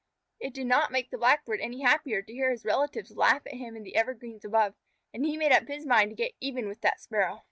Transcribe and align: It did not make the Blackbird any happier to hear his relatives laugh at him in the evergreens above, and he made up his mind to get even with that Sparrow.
It 0.39 0.55
did 0.55 0.65
not 0.65 0.91
make 0.91 1.11
the 1.11 1.19
Blackbird 1.19 1.59
any 1.61 1.81
happier 1.83 2.23
to 2.23 2.33
hear 2.33 2.49
his 2.49 2.65
relatives 2.65 3.15
laugh 3.15 3.43
at 3.45 3.53
him 3.53 3.75
in 3.75 3.83
the 3.83 3.95
evergreens 3.95 4.43
above, 4.43 4.73
and 5.13 5.23
he 5.23 5.37
made 5.37 5.51
up 5.51 5.67
his 5.67 5.85
mind 5.85 6.09
to 6.09 6.15
get 6.15 6.33
even 6.39 6.67
with 6.67 6.81
that 6.81 6.99
Sparrow. 6.99 7.39